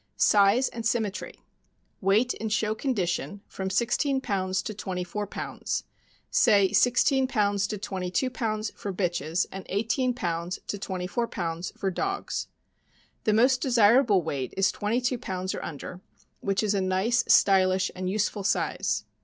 [0.17, 1.35] Size and symmetry.—
[2.11, 5.83] Weight in show condition, from sixteen pounds to twenty four pounds—
[6.31, 11.27] say sixteen pounds to twenty two pounds for bitches and eighteen pounds to twenty four
[11.27, 12.47] pounds for dogs.
[13.25, 16.01] The most desirable weight is twenty two pounds or under,
[16.39, 19.03] which is a nice, stylish, and useful size.